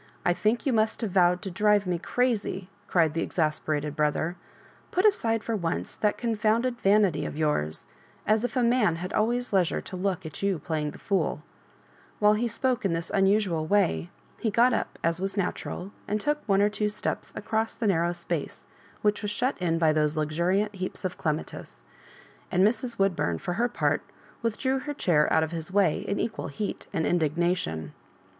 "I 0.26 0.32
think 0.32 0.66
you 0.66 0.72
must 0.72 1.00
have 1.00 1.12
vowed 1.12 1.42
to 1.42 1.48
drive 1.52 1.86
me 1.86 2.00
crazy," 2.00 2.68
cried 2.88 3.14
the 3.14 3.22
exasperated 3.22 3.94
brother. 3.94 4.34
"Put 4.90 5.06
aside 5.06 5.44
for 5.44 5.54
once 5.54 5.94
that 5.94 6.18
confounded 6.18 6.80
vanity 6.80 7.24
of 7.24 7.36
yours— 7.36 7.86
as 8.26 8.44
if 8.44 8.56
a 8.56 8.64
man 8.64 8.96
had 8.96 9.12
always 9.12 9.52
leisure 9.52 9.80
to 9.80 9.94
look 9.96 10.26
at 10.26 10.42
you 10.42 10.58
playing 10.58 10.90
the 10.90 10.98
fool" 10.98 11.44
While 12.18 12.32
he 12.34 12.48
spoke 12.48 12.84
in 12.84 12.94
this 12.94 13.12
unusual 13.14 13.64
way, 13.64 14.10
he 14.40 14.50
got 14.50 14.72
up, 14.72 14.98
as 15.04 15.20
was 15.20 15.36
natural, 15.36 15.92
and 16.08 16.20
took 16.20 16.40
one 16.48 16.60
or 16.60 16.68
two 16.68 16.88
steps 16.88 17.32
across 17.36 17.76
the 17.76 17.86
narrow 17.86 18.12
space 18.12 18.64
which 19.02 19.22
was 19.22 19.30
shut 19.30 19.56
in 19.58 19.78
by 19.78 19.92
those 19.92 20.16
luxuriant 20.16 20.74
heaps 20.74 21.04
of 21.04 21.16
clematis; 21.16 21.84
and 22.50 22.66
Mrs. 22.66 22.98
Woodbum, 22.98 23.38
for 23.38 23.52
her 23.54 23.68
part> 23.68 24.00
withdrew 24.42 24.80
/her 24.80 24.96
chair 24.98 25.32
out 25.32 25.44
of 25.44 25.52
his 25.52 25.70
way 25.72 26.00
in 26.08 26.18
equal 26.18 26.48
heat 26.48 26.88
and 26.92 27.06
indignation. 27.06 27.94